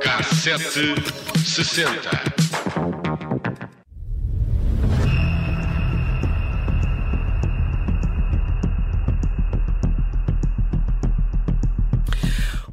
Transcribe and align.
Cassete 0.00 0.94
sessenta. 1.44 2.33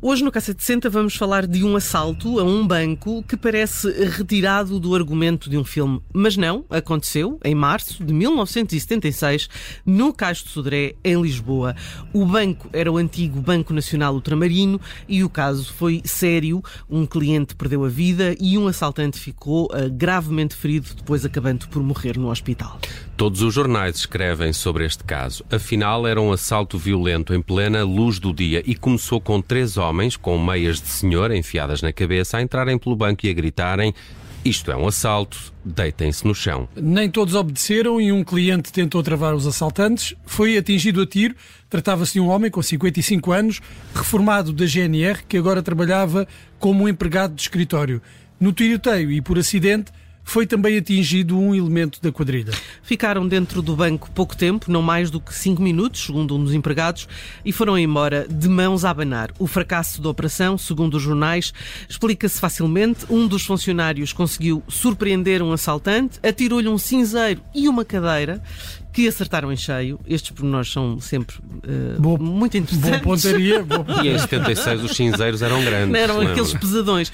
Hoje 0.03 0.23
no 0.23 0.31
Cassete 0.31 0.63
60 0.63 0.89
vamos 0.89 1.15
falar 1.15 1.45
de 1.45 1.63
um 1.63 1.75
assalto 1.75 2.39
a 2.39 2.43
um 2.43 2.65
banco 2.65 3.21
que 3.21 3.37
parece 3.37 3.87
retirado 4.05 4.79
do 4.79 4.95
argumento 4.95 5.47
de 5.47 5.59
um 5.59 5.63
filme. 5.63 6.01
Mas 6.11 6.35
não, 6.35 6.65
aconteceu 6.71 7.39
em 7.45 7.53
março 7.53 8.03
de 8.03 8.11
1976 8.11 9.47
no 9.85 10.11
Cais 10.11 10.39
de 10.39 10.49
Sodré, 10.49 10.95
em 11.03 11.21
Lisboa. 11.21 11.75
O 12.11 12.25
banco 12.25 12.67
era 12.73 12.91
o 12.91 12.97
antigo 12.97 13.39
Banco 13.41 13.75
Nacional 13.75 14.15
Ultramarino 14.15 14.81
e 15.07 15.23
o 15.23 15.29
caso 15.29 15.71
foi 15.71 16.01
sério. 16.03 16.63
Um 16.89 17.05
cliente 17.05 17.53
perdeu 17.53 17.85
a 17.85 17.87
vida 17.87 18.35
e 18.39 18.57
um 18.57 18.67
assaltante 18.67 19.19
ficou 19.19 19.65
uh, 19.65 19.87
gravemente 19.91 20.55
ferido, 20.55 20.95
depois 20.95 21.23
acabando 21.23 21.67
por 21.67 21.83
morrer 21.83 22.17
no 22.17 22.31
hospital. 22.31 22.79
Todos 23.15 23.43
os 23.43 23.53
jornais 23.53 23.97
escrevem 23.97 24.51
sobre 24.51 24.83
este 24.83 25.03
caso. 25.03 25.45
Afinal, 25.51 26.07
era 26.07 26.19
um 26.19 26.31
assalto 26.31 26.75
violento 26.75 27.35
em 27.35 27.41
plena 27.41 27.83
luz 27.83 28.17
do 28.17 28.33
dia 28.33 28.63
e 28.65 28.73
começou 28.73 29.21
com 29.21 29.39
três 29.39 29.77
homens 29.77 29.90
com 30.19 30.37
meias 30.37 30.81
de 30.81 30.87
senhor 30.87 31.31
enfiadas 31.31 31.81
na 31.81 31.91
cabeça 31.91 32.37
a 32.37 32.41
entrarem 32.41 32.77
pelo 32.77 32.95
banco 32.95 33.25
e 33.25 33.29
a 33.29 33.33
gritarem: 33.33 33.93
Isto 34.43 34.71
é 34.71 34.75
um 34.75 34.87
assalto, 34.87 35.53
deitem-se 35.63 36.25
no 36.25 36.33
chão. 36.33 36.67
Nem 36.75 37.09
todos 37.09 37.35
obedeceram 37.35 37.99
e 37.99 38.11
um 38.11 38.23
cliente 38.23 38.71
tentou 38.71 39.03
travar 39.03 39.33
os 39.33 39.45
assaltantes. 39.45 40.15
Foi 40.25 40.57
atingido 40.57 41.01
a 41.01 41.05
tiro. 41.05 41.35
Tratava-se 41.69 42.13
de 42.13 42.19
um 42.19 42.27
homem 42.27 42.51
com 42.51 42.61
55 42.61 43.31
anos, 43.31 43.61
reformado 43.93 44.51
da 44.51 44.65
GNR, 44.65 45.23
que 45.27 45.37
agora 45.37 45.63
trabalhava 45.63 46.27
como 46.59 46.87
empregado 46.87 47.33
de 47.33 47.41
escritório. 47.41 48.01
No 48.39 48.51
tiroteio 48.51 49.11
e 49.11 49.21
por 49.21 49.37
acidente, 49.37 49.91
foi 50.23 50.45
também 50.45 50.77
atingido 50.77 51.37
um 51.37 51.53
elemento 51.53 52.01
da 52.01 52.11
quadrilha. 52.11 52.53
Ficaram 52.81 53.27
dentro 53.27 53.61
do 53.61 53.75
banco 53.75 54.09
pouco 54.11 54.35
tempo, 54.35 54.71
não 54.71 54.81
mais 54.81 55.09
do 55.09 55.19
que 55.19 55.33
cinco 55.33 55.61
minutos, 55.61 56.05
segundo 56.05 56.35
um 56.35 56.43
dos 56.43 56.53
empregados, 56.53 57.07
e 57.43 57.51
foram 57.51 57.77
embora 57.77 58.27
de 58.29 58.47
mãos 58.47 58.85
a 58.85 58.89
abanar. 58.89 59.31
O 59.39 59.47
fracasso 59.47 60.01
da 60.01 60.09
operação, 60.09 60.57
segundo 60.57 60.95
os 60.95 61.03
jornais, 61.03 61.53
explica-se 61.89 62.39
facilmente. 62.39 63.05
Um 63.09 63.27
dos 63.27 63.45
funcionários 63.45 64.13
conseguiu 64.13 64.63
surpreender 64.67 65.41
um 65.41 65.51
assaltante, 65.51 66.19
atirou-lhe 66.23 66.69
um 66.69 66.77
cinzeiro 66.77 67.41
e 67.53 67.67
uma 67.67 67.83
cadeira 67.83 68.41
que 68.91 69.07
acertaram 69.07 69.51
em 69.51 69.57
cheio. 69.57 69.99
Estes 70.05 70.31
pormenores 70.31 70.71
são 70.71 70.99
sempre 70.99 71.37
uh, 71.37 72.01
boa, 72.01 72.17
muito 72.17 72.57
interessantes. 72.57 73.01
Boa 73.01 73.15
pontaria. 73.15 73.63
Boa 73.63 73.85
E 74.03 74.09
em 74.09 74.17
76 74.17 74.83
os 74.83 74.91
cinzeiros 74.95 75.41
eram 75.41 75.63
grandes. 75.63 75.95
Eram 75.95 76.21
aqueles 76.21 76.53
pesadões. 76.53 77.11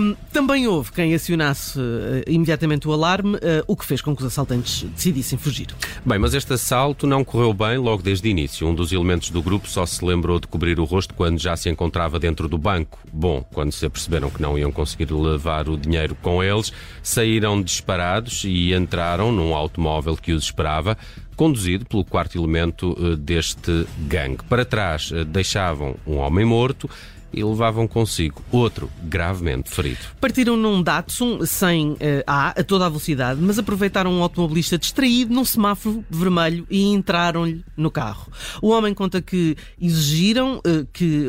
Um, 0.00 0.14
também 0.32 0.66
houve 0.66 0.92
quem 0.92 1.14
acionasse 1.14 1.78
uh, 1.78 2.22
imediatamente 2.26 2.88
o 2.88 2.92
alarme, 2.92 3.36
uh, 3.36 3.64
o 3.66 3.76
que 3.76 3.84
fez 3.84 4.00
com 4.00 4.14
que 4.14 4.22
os 4.22 4.28
assaltantes 4.28 4.84
decidissem 4.94 5.38
fugir. 5.38 5.68
Bem, 6.04 6.18
mas 6.18 6.34
este 6.34 6.52
assalto 6.52 7.06
não 7.06 7.24
correu 7.24 7.52
bem 7.52 7.78
logo 7.78 8.02
desde 8.02 8.28
o 8.28 8.30
início. 8.30 8.66
Um 8.66 8.74
dos 8.74 8.92
elementos 8.92 9.30
do 9.30 9.42
grupo 9.42 9.68
só 9.68 9.84
se 9.84 10.04
lembrou 10.04 10.40
de 10.40 10.46
cobrir 10.46 10.80
o 10.80 10.84
rosto 10.84 11.14
quando 11.14 11.38
já 11.38 11.56
se 11.56 11.68
encontrava 11.68 12.18
dentro 12.18 12.48
do 12.48 12.56
banco. 12.56 12.98
Bom, 13.12 13.44
quando 13.52 13.72
se 13.72 13.84
aperceberam 13.84 14.30
que 14.30 14.40
não 14.40 14.58
iam 14.58 14.72
conseguir 14.72 15.12
levar 15.12 15.68
o 15.68 15.76
dinheiro 15.76 16.16
com 16.22 16.42
eles, 16.42 16.72
saíram 17.02 17.60
disparados 17.62 18.44
e 18.44 18.72
entraram 18.72 19.32
num 19.32 19.54
automóvel 19.54 20.16
que 20.16 20.32
os 20.32 20.44
esperava 20.44 20.96
conduzido 21.36 21.86
pelo 21.86 22.04
quarto 22.04 22.36
elemento 22.36 22.92
uh, 22.92 23.16
deste 23.16 23.86
gangue. 24.06 24.42
Para 24.48 24.64
trás 24.64 25.10
uh, 25.10 25.24
deixavam 25.24 25.96
um 26.06 26.16
homem 26.16 26.44
morto 26.44 26.90
e 27.30 27.44
levavam 27.44 27.86
consigo 27.86 28.42
outro 28.50 28.90
gravemente 29.02 29.70
ferido. 29.70 29.98
Partiram 30.18 30.56
num 30.56 30.82
Datsun 30.82 31.44
sem 31.44 31.92
uh, 31.92 31.96
A 32.26 32.48
a 32.48 32.64
toda 32.64 32.86
a 32.86 32.88
velocidade, 32.88 33.38
mas 33.40 33.58
aproveitaram 33.58 34.10
um 34.10 34.22
automobilista 34.22 34.78
distraído 34.78 35.34
num 35.34 35.44
semáforo 35.44 36.02
vermelho 36.10 36.66
e 36.70 36.84
entraram-lhe 36.86 37.62
no 37.76 37.90
carro. 37.90 38.32
O 38.62 38.70
homem 38.70 38.94
conta 38.94 39.20
que 39.20 39.56
exigiram 39.80 40.60
que 40.92 41.26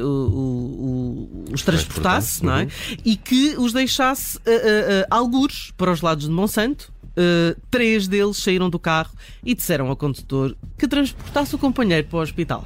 os 1.51 1.61
transportasse 1.61 2.45
não 2.45 2.55
é? 2.55 2.63
Uhum. 2.63 2.69
e 3.03 3.17
que 3.17 3.55
os 3.57 3.73
deixasse 3.73 4.39
algures 5.09 5.71
para 5.77 5.91
os 5.91 6.01
lados 6.01 6.25
de 6.25 6.31
Monsanto 6.31 6.91
Uh, 7.19 7.59
três 7.69 8.07
deles 8.07 8.37
saíram 8.37 8.69
do 8.69 8.79
carro 8.79 9.11
e 9.43 9.53
disseram 9.53 9.89
ao 9.89 9.95
condutor 9.97 10.55
que 10.77 10.87
transportasse 10.87 11.53
o 11.53 11.57
companheiro 11.57 12.07
para 12.07 12.19
o 12.19 12.21
hospital. 12.21 12.65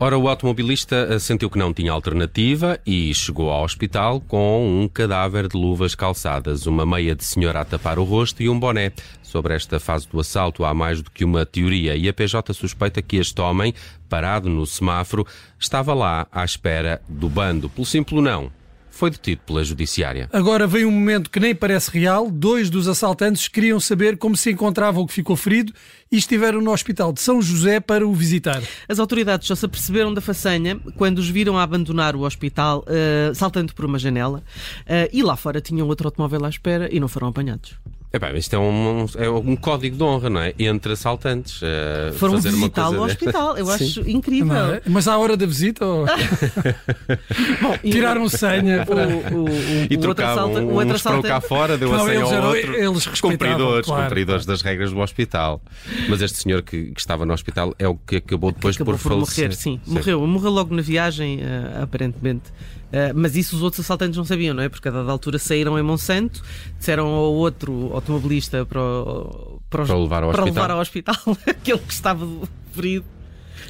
Ora, 0.00 0.18
o 0.18 0.28
automobilista 0.28 1.06
eh, 1.08 1.18
sentiu 1.20 1.48
que 1.48 1.56
não 1.56 1.72
tinha 1.72 1.92
alternativa 1.92 2.80
e 2.84 3.14
chegou 3.14 3.50
ao 3.50 3.62
hospital 3.62 4.20
com 4.20 4.82
um 4.82 4.88
cadáver 4.88 5.46
de 5.46 5.56
luvas 5.56 5.94
calçadas, 5.94 6.66
uma 6.66 6.84
meia 6.84 7.14
de 7.14 7.24
senhora 7.24 7.60
a 7.60 7.64
tapar 7.64 8.00
o 8.00 8.02
rosto 8.02 8.42
e 8.42 8.48
um 8.48 8.58
boné. 8.58 8.90
Sobre 9.22 9.54
esta 9.54 9.78
fase 9.78 10.08
do 10.08 10.18
assalto 10.18 10.64
há 10.64 10.74
mais 10.74 11.00
do 11.00 11.08
que 11.08 11.24
uma 11.24 11.46
teoria 11.46 11.94
e 11.94 12.08
a 12.08 12.12
PJ 12.12 12.52
suspeita 12.52 13.00
que 13.00 13.16
este 13.16 13.40
homem, 13.40 13.72
parado 14.08 14.48
no 14.48 14.66
semáforo, 14.66 15.24
estava 15.56 15.94
lá 15.94 16.26
à 16.32 16.44
espera 16.44 17.00
do 17.08 17.28
bando. 17.28 17.68
Pelo 17.68 17.86
simples 17.86 18.20
não, 18.20 18.50
foi 18.92 19.10
detido 19.10 19.40
pela 19.44 19.64
Judiciária. 19.64 20.28
Agora 20.32 20.66
vem 20.66 20.84
um 20.84 20.90
momento 20.90 21.30
que 21.30 21.40
nem 21.40 21.54
parece 21.54 21.90
real. 21.90 22.30
Dois 22.30 22.70
dos 22.70 22.86
assaltantes 22.86 23.48
queriam 23.48 23.80
saber 23.80 24.18
como 24.18 24.36
se 24.36 24.50
encontrava 24.50 25.00
o 25.00 25.06
que 25.06 25.14
ficou 25.14 25.34
ferido 25.34 25.72
e 26.10 26.18
estiveram 26.18 26.60
no 26.60 26.70
Hospital 26.70 27.12
de 27.12 27.20
São 27.20 27.40
José 27.40 27.80
para 27.80 28.06
o 28.06 28.12
visitar. 28.12 28.62
As 28.86 28.98
autoridades 28.98 29.48
só 29.48 29.54
se 29.54 29.64
aperceberam 29.64 30.12
da 30.12 30.20
façanha 30.20 30.78
quando 30.96 31.18
os 31.18 31.28
viram 31.28 31.58
a 31.58 31.62
abandonar 31.62 32.14
o 32.14 32.20
hospital, 32.20 32.84
uh, 32.86 33.34
saltando 33.34 33.74
por 33.74 33.86
uma 33.86 33.98
janela, 33.98 34.38
uh, 34.80 35.08
e 35.10 35.22
lá 35.22 35.36
fora 35.36 35.60
tinham 35.60 35.88
outro 35.88 36.06
automóvel 36.06 36.44
à 36.44 36.48
espera 36.50 36.88
e 36.94 37.00
não 37.00 37.08
foram 37.08 37.28
apanhados. 37.28 37.74
É 38.12 38.38
isto 38.38 38.54
é 38.54 38.58
um, 38.58 39.06
é 39.16 39.30
um 39.30 39.56
código 39.56 39.96
de 39.96 40.02
honra, 40.02 40.28
não 40.28 40.40
é? 40.40 40.52
Entre 40.58 40.92
assaltantes. 40.92 41.62
Uh, 41.62 42.12
Foram 42.18 42.38
visitá-lo 42.38 42.98
ao 42.98 43.04
hospital. 43.04 43.56
Eu 43.56 43.68
acho 43.72 44.04
Sim. 44.04 44.10
incrível. 44.10 44.74
É? 44.74 44.82
Mas 44.86 45.08
à 45.08 45.16
hora 45.16 45.34
da 45.34 45.46
visita? 45.46 45.86
Ou... 45.86 46.04
Bom, 47.62 47.78
Tiraram 47.82 48.28
senha 48.28 48.84
para... 48.84 49.08
o, 49.08 49.34
o, 49.34 49.44
o, 49.44 49.48
e 49.88 49.96
trocavam 49.96 50.52
o 50.66 50.74
outro 50.74 50.96
assaltante... 50.96 51.28
cá 51.28 51.40
fora, 51.40 51.78
deu 51.78 51.88
não, 51.88 52.04
a 52.04 52.08
senha 52.08 52.22
ao 52.22 52.32
eram, 52.32 52.48
outro. 52.48 52.74
Eles 52.74 53.06
cumpridores, 53.20 53.86
claro, 53.86 54.02
cumpridores 54.04 54.44
das 54.44 54.60
regras 54.60 54.90
do 54.90 55.00
hospital. 55.00 55.62
Mas 56.10 56.20
este 56.20 56.42
senhor 56.42 56.60
que, 56.60 56.90
que, 56.90 57.00
estava 57.00 57.24
no 57.24 57.32
hospital 57.32 57.74
é 57.78 57.88
o 57.88 57.96
que 57.96 58.16
acabou 58.16 58.52
depois 58.52 58.76
acabou 58.76 58.94
por, 58.94 59.02
por 59.02 59.18
morrer. 59.20 59.54
Sim, 59.54 59.80
sim, 59.86 59.90
morreu. 59.90 60.26
Morreu 60.26 60.50
logo 60.50 60.74
na 60.74 60.82
viagem, 60.82 61.38
uh, 61.38 61.82
aparentemente. 61.82 62.52
Uh, 62.92 63.12
mas 63.14 63.36
isso 63.36 63.56
os 63.56 63.62
outros 63.62 63.80
assaltantes 63.80 64.18
não 64.18 64.24
sabiam, 64.24 64.54
não 64.54 64.62
é? 64.62 64.68
Porque 64.68 64.86
a 64.86 64.90
dada 64.90 65.10
altura 65.10 65.38
saíram 65.38 65.78
em 65.78 65.82
Monsanto, 65.82 66.42
disseram 66.78 67.06
ao 67.06 67.32
outro 67.32 67.90
automobilista 67.94 68.66
para, 68.66 68.80
para, 69.70 69.82
os, 69.82 69.88
para 69.88 69.98
levar 69.98 70.22
ao 70.22 70.30
para 70.30 70.42
hospital, 70.42 70.62
levar 70.62 70.74
ao 70.74 70.80
hospital 70.80 71.16
aquele 71.46 71.78
que 71.78 71.92
estava 71.92 72.28
ferido. 72.72 73.06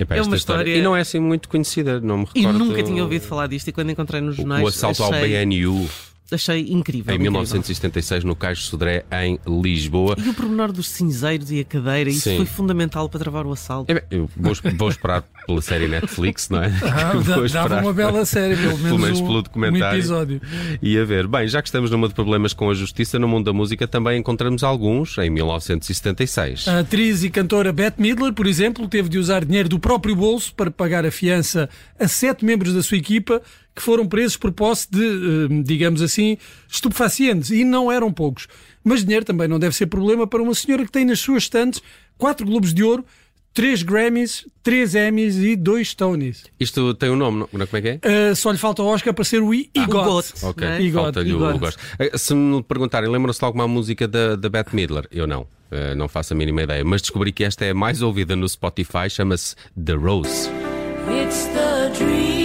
Epá, 0.00 0.16
é 0.16 0.22
uma 0.22 0.34
história... 0.36 0.62
história... 0.62 0.76
E 0.76 0.82
não 0.82 0.96
é 0.96 1.02
assim 1.02 1.20
muito 1.20 1.48
conhecida, 1.48 2.00
não 2.00 2.18
me 2.18 2.24
recordo. 2.24 2.56
E 2.56 2.58
nunca 2.58 2.82
tinha 2.82 3.02
ouvido 3.02 3.22
falar 3.22 3.46
disto 3.46 3.68
e 3.68 3.72
quando 3.72 3.90
encontrei 3.90 4.20
nos 4.20 4.36
jornais. 4.36 4.64
O 4.64 4.66
assalto 4.66 5.04
achei... 5.04 5.38
ao 5.38 5.46
BNU 5.46 5.88
achei 6.34 6.66
incrível. 6.70 7.14
Em 7.14 7.18
1976, 7.18 8.24
no 8.24 8.34
Cais 8.34 8.58
de 8.58 8.64
Sodré, 8.64 9.04
em 9.12 9.38
Lisboa. 9.46 10.16
E 10.18 10.28
o 10.28 10.34
pormenor 10.34 10.72
dos 10.72 10.88
cinzeiros 10.88 11.50
e 11.50 11.60
a 11.60 11.64
cadeira, 11.64 12.10
isso 12.10 12.28
Sim. 12.28 12.36
foi 12.38 12.46
fundamental 12.46 13.08
para 13.08 13.20
travar 13.20 13.46
o 13.46 13.52
assalto. 13.52 13.92
É, 13.92 14.04
eu 14.10 14.28
vou, 14.36 14.52
vou, 14.76 14.88
esperar 14.88 15.24
pela 15.46 15.62
série 15.62 15.88
Netflix, 15.88 16.48
não 16.48 16.62
é? 16.62 16.72
Ah, 16.82 17.12
dava 17.52 17.80
uma 17.80 17.92
bela 17.92 18.24
série, 18.24 18.56
pelo 18.56 18.68
menos, 18.68 18.82
pelo 18.82 18.98
menos 18.98 19.20
um, 19.20 19.26
pelo 19.26 19.42
documentário. 19.42 19.96
Um 19.96 19.98
episódio. 19.98 20.40
E 20.80 20.98
a 20.98 21.04
ver, 21.04 21.26
bem, 21.26 21.46
já 21.48 21.60
que 21.60 21.68
estamos 21.68 21.90
numa 21.90 22.08
de 22.08 22.14
problemas 22.14 22.52
com 22.52 22.70
a 22.70 22.74
justiça, 22.74 23.18
no 23.18 23.28
mundo 23.28 23.46
da 23.46 23.52
música 23.52 23.86
também 23.86 24.18
encontramos 24.18 24.62
alguns 24.62 25.18
em 25.18 25.30
1976. 25.30 26.68
A 26.68 26.80
atriz 26.80 27.24
e 27.24 27.30
cantora 27.30 27.72
Bette 27.72 28.00
Midler, 28.00 28.32
por 28.32 28.46
exemplo, 28.46 28.86
teve 28.88 29.08
de 29.08 29.18
usar 29.18 29.44
dinheiro 29.44 29.68
do 29.68 29.78
próprio 29.78 30.14
bolso 30.14 30.54
para 30.54 30.70
pagar 30.70 31.04
a 31.04 31.10
fiança 31.10 31.68
a 31.98 32.08
sete 32.08 32.44
membros 32.44 32.72
da 32.72 32.82
sua 32.82 32.96
equipa 32.96 33.42
que 33.74 33.82
foram 33.82 34.06
presos 34.06 34.36
por 34.36 34.52
posse 34.52 34.86
de, 34.90 35.02
eh, 35.02 35.62
digamos 35.64 36.02
assim, 36.02 36.36
estupefacientes. 36.68 37.50
E 37.50 37.64
não 37.64 37.90
eram 37.90 38.12
poucos. 38.12 38.46
Mas 38.84 39.02
dinheiro 39.02 39.24
também 39.24 39.48
não 39.48 39.58
deve 39.58 39.74
ser 39.74 39.86
problema 39.86 40.26
para 40.26 40.42
uma 40.42 40.54
senhora 40.54 40.84
que 40.84 40.92
tem 40.92 41.04
nas 41.04 41.20
suas 41.20 41.44
estantes 41.44 41.80
quatro 42.18 42.46
Globos 42.46 42.72
de 42.72 42.84
Ouro, 42.84 43.04
três 43.54 43.82
Grammys, 43.82 44.46
três 44.62 44.94
Emmys 44.94 45.36
e 45.36 45.56
dois 45.56 45.94
Tonys. 45.94 46.44
Isto 46.58 46.94
tem 46.94 47.10
um 47.10 47.16
nome, 47.16 47.46
não, 47.52 47.66
como 47.66 47.76
é 47.76 47.80
que 47.80 47.88
é? 47.88 48.30
Uh, 48.30 48.36
só 48.36 48.50
lhe 48.50 48.58
falta 48.58 48.82
o 48.82 48.86
Oscar 48.86 49.12
para 49.14 49.24
ser 49.24 49.42
o 49.42 49.52
EGOT. 49.54 50.34
Ah, 50.42 50.48
ok, 50.48 50.68
é? 50.68 50.90
falta-lhe 50.92 51.32
o 51.32 51.58
gosto. 51.58 51.78
Eh, 51.98 52.16
se 52.16 52.34
me 52.34 52.62
perguntarem, 52.62 53.10
lembram-se 53.10 53.38
de 53.38 53.44
alguma 53.44 53.68
música 53.68 54.08
da, 54.08 54.36
da 54.36 54.48
Bette 54.48 54.74
Midler? 54.74 55.06
Eu 55.10 55.26
não. 55.26 55.42
Uh, 55.42 55.94
não 55.96 56.06
faço 56.08 56.34
a 56.34 56.36
mínima 56.36 56.62
ideia. 56.62 56.84
Mas 56.84 57.00
descobri 57.00 57.32
que 57.32 57.44
esta 57.44 57.64
é 57.64 57.70
a 57.70 57.74
mais 57.74 58.02
ouvida 58.02 58.36
no 58.36 58.48
Spotify, 58.48 59.08
chama-se 59.08 59.54
The 59.82 59.94
Rose. 59.94 60.50
It's 61.08 61.46
the 61.46 61.90
dream. 61.98 62.42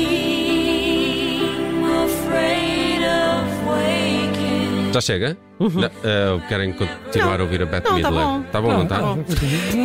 Já 4.97 5.01
chega? 5.01 5.46
Não, 5.59 5.83
eh, 6.03 6.41
querem 6.47 6.71
continuar 6.73 7.39
a 7.39 7.43
ouvir 7.43 7.61
a 7.63 7.65
Bette 7.65 7.89
Não, 7.89 8.01
tá 8.01 8.09
Midler? 8.09 8.25
bom. 8.25 8.43
Tá 8.51 8.61
bom, 8.61 8.73
não 8.73 8.83
está? 8.83 8.95
Tá 8.95 9.01
bom. 9.01 9.23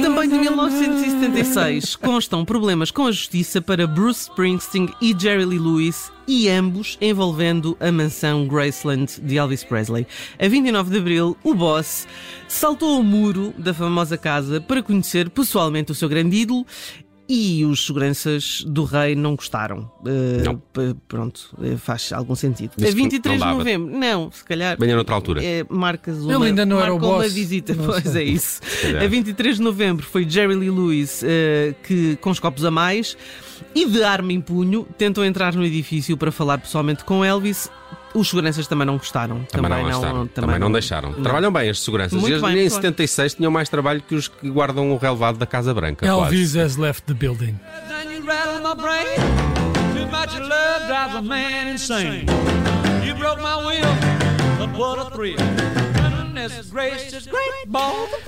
Também 0.03 0.29
de 0.29 0.39
1976 0.39 1.97
constam 1.97 2.45
problemas 2.45 2.91
com 2.91 3.07
a 3.07 3.13
justiça 3.13 3.61
para 3.63 3.87
Bruce 3.87 4.23
Springsteen 4.23 4.89
e 5.01 5.15
Jerry 5.19 5.45
Lee 5.45 5.59
Lewis 5.59 6.13
e 6.27 6.49
ambos 6.49 6.97
envolvendo 7.01 7.77
a 7.81 7.91
mansão 7.91 8.47
Graceland 8.47 9.21
de 9.21 9.37
Elvis 9.39 9.65
Presley. 9.65 10.07
A 10.39 10.47
29 10.47 10.91
de 10.91 10.99
abril, 10.99 11.37
o 11.43 11.55
boss 11.55 12.07
saltou 12.47 13.01
o 13.01 13.03
muro 13.03 13.53
da 13.59 13.75
famosa 13.75 14.17
casa 14.17 14.61
para 14.61 14.83
conhecer 14.83 15.31
pessoalmente 15.31 15.91
o 15.91 15.95
seu 15.95 16.09
grande 16.09 16.37
ídolo 16.37 16.67
e 17.29 17.65
os 17.65 17.87
seguranças 17.87 18.65
do 18.67 18.85
rei 18.85 19.15
não 19.15 19.37
gostaram. 19.37 19.91
Uh, 20.01 20.45
Não. 20.45 20.63
Pronto, 21.09 21.57
eh, 21.63 21.77
faz 21.77 22.13
algum 22.13 22.35
sentido. 22.35 22.73
Disse 22.77 22.91
A 22.91 22.95
que 22.95 23.01
23 23.03 23.41
não 23.41 23.53
de 23.53 23.59
novembro, 23.59 23.99
não, 23.99 24.31
se 24.33 24.45
calhar. 24.45 24.77
Venha 24.79 24.95
noutra 24.95 25.15
altura. 25.15 25.43
É, 25.43 25.65
marcas 25.69 26.19
uma, 26.19 26.35
Ele 26.35 26.47
ainda 26.47 26.67
não 26.67 26.81
era 26.81 26.93
o 26.93 26.97
marcam 26.97 27.11
uma 27.17 27.23
boss. 27.23 27.33
visita, 27.33 27.75
Não 27.75 27.85
pois 27.87 28.03
sei. 28.05 28.23
é 28.23 28.27
isso. 28.27 28.61
A 29.03 29.07
23 29.07 29.57
de 29.57 29.63
novembro 29.63 30.05
foi 30.05 30.29
Jerry 30.29 30.55
Lee 30.55 30.71
Lewis 30.71 31.23
eh, 31.25 31.75
que, 31.85 32.17
com 32.17 32.31
os 32.31 32.41
copos 32.41 32.65
a 32.65 32.71
mais 32.71 33.17
e 33.75 33.87
de 33.87 34.03
arma 34.03 34.33
em 34.33 34.41
punho, 34.41 34.87
tentou 34.99 35.25
entrar 35.25 35.55
no 35.55 35.65
edifício 35.65 36.17
para 36.17 36.33
falar 36.33 36.59
pessoalmente 36.59 37.05
com 37.05 37.25
Elvis. 37.25 37.71
Os 38.15 38.29
seguranças 38.29 38.67
também 38.67 38.87
não 38.87 38.97
gostaram. 38.99 39.45
Também, 39.45 39.71
não, 39.71 39.83
gostaram. 39.91 40.27
também, 40.27 40.59
não 40.59 40.71
deixaram. 40.71 41.11
não. 41.13 41.23
Trabalham 41.23 41.51
bem 41.53 41.71
as 41.71 41.81
seguranças. 41.81 42.21
Muito 42.21 42.37
E 42.37 42.41
bem, 42.41 42.51
em 42.51 42.55
muito 42.61 42.75
76 42.75 43.35
tinham 43.35 43.51
mais 43.51 43.69
trabalho 43.69 44.03
que 44.07 44.15
os 44.15 44.29
que 44.29 44.51
guardam 44.51 44.93
o 44.93 44.99
relevado 44.99 45.39
da 45.39 45.47
Casa 45.47 45.73
Branca. 45.73 46.07
Elvis 46.07 46.53
quase. 46.53 46.61
has 46.61 46.77
left 46.77 47.05
the 47.05 47.15
building. 47.15 47.59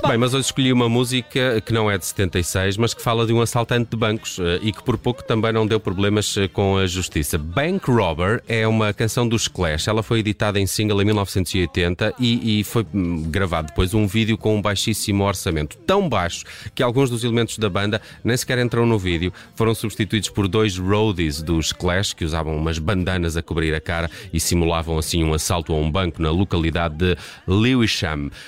Bem, 0.07 0.19
mas 0.19 0.35
hoje 0.35 0.47
escolhi 0.47 0.73
uma 0.73 0.89
música 0.89 1.61
que 1.61 1.73
não 1.73 1.91
é 1.91 1.99
de 1.99 2.07
76, 2.07 2.77
mas 2.77 2.95
que 2.95 3.03
fala 3.03 3.27
de 3.27 3.33
um 3.33 3.41
assaltante 3.41 3.91
de 3.91 3.97
bancos 3.97 4.39
eh, 4.39 4.61
e 4.63 4.73
que 4.73 4.83
por 4.83 4.97
pouco 4.97 5.25
também 5.25 5.53
não 5.53 5.67
deu 5.67 5.81
problemas 5.81 6.37
eh, 6.37 6.47
com 6.47 6.77
a 6.77 6.87
justiça. 6.87 7.37
Bank 7.37 7.91
Robber 7.91 8.43
é 8.47 8.67
uma 8.69 8.93
canção 8.93 9.27
dos 9.27 9.49
Clash. 9.49 9.89
Ela 9.89 10.03
foi 10.03 10.21
editada 10.21 10.61
em 10.61 10.67
single 10.67 11.03
em 11.03 11.05
1980 11.07 12.15
e, 12.19 12.61
e 12.61 12.65
foi 12.65 12.87
hum, 12.95 13.25
gravado 13.29 13.69
depois 13.69 13.95
um 13.95 14.07
vídeo 14.07 14.39
com 14.39 14.57
um 14.57 14.63
baixíssimo 14.63 15.25
orçamento. 15.25 15.77
Tão 15.79 16.09
baixo 16.09 16.45
que 16.75 16.83
alguns 16.83 17.11
dos 17.11 17.25
elementos 17.25 17.59
da 17.59 17.69
banda 17.69 18.01
nem 18.23 18.37
sequer 18.37 18.59
entram 18.59 18.87
no 18.87 18.99
vídeo. 18.99 19.33
Foram 19.57 19.75
substituídos 19.75 20.29
por 20.29 20.47
dois 20.47 20.79
roadies 20.79 21.43
dos 21.43 21.73
Clash 21.73 22.13
que 22.13 22.25
usavam 22.25 22.57
umas 22.57 22.79
bandanas 22.79 23.37
a 23.37 23.43
cobrir 23.43 23.75
a 23.75 23.81
cara 23.81 24.11
e 24.33 24.39
simulavam 24.39 24.99
assim 24.99 25.25
um 25.25 25.35
assalto 25.35 25.73
a 25.73 25.77
um 25.77 25.91
banco 25.91 26.23
na 26.23 26.31
localidade 26.31 26.97
de 26.97 27.17
Lewisham. 27.47 28.04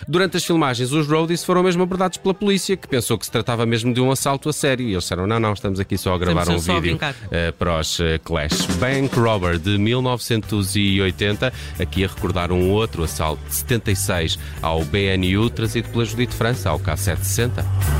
Durante 0.06 0.36
as 0.36 0.44
filmagens, 0.44 0.92
os 0.92 1.06
roadies 1.06 1.44
foram 1.44 1.62
mesmo 1.62 1.82
abordados 1.82 2.18
pela 2.18 2.34
polícia, 2.34 2.76
que 2.76 2.86
pensou 2.86 3.18
que 3.18 3.24
se 3.24 3.30
tratava 3.30 3.64
mesmo 3.66 3.92
de 3.92 4.00
um 4.00 4.10
assalto 4.10 4.48
a 4.48 4.52
sério. 4.52 4.86
E 4.86 4.92
eles 4.92 5.04
disseram: 5.04 5.26
não, 5.26 5.40
não, 5.40 5.52
estamos 5.52 5.80
aqui 5.80 5.96
só 5.96 6.14
a 6.14 6.18
gravar 6.18 6.42
Estamos 6.42 6.68
um 6.68 6.80
vídeo 6.80 6.98
eh, 7.30 7.52
para 7.52 7.80
os 7.80 8.00
eh, 8.00 8.18
Clash. 8.18 8.66
Bank 8.78 9.18
Robber 9.18 9.58
de 9.58 9.78
1980, 9.78 11.52
aqui 11.78 12.04
a 12.04 12.08
recordar 12.08 12.52
um 12.52 12.70
outro 12.70 13.02
assalto 13.02 13.42
de 13.48 13.54
76 13.54 14.38
ao 14.60 14.84
BNU, 14.84 15.50
trazido 15.50 15.88
pela 15.88 16.04
Judite 16.04 16.34
França, 16.34 16.70
ao 16.70 16.78
K760. 16.78 17.95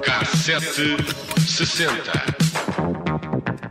Cassete 0.00 0.96
60. 1.46 2.53